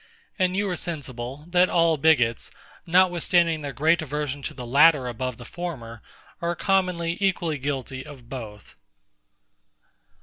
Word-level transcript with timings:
And 0.39 0.57
you 0.57 0.67
are 0.67 0.75
sensible, 0.75 1.45
that 1.49 1.69
all 1.69 1.95
bigots, 1.95 2.49
notwithstanding 2.87 3.61
their 3.61 3.71
great 3.71 4.01
aversion 4.01 4.41
to 4.41 4.53
the 4.55 4.65
latter 4.65 5.07
above 5.07 5.37
the 5.37 5.45
former, 5.45 6.01
are 6.41 6.55
commonly 6.55 7.19
equally 7.21 7.59
guilty 7.59 8.03
of 8.03 8.27
both. 8.27 8.73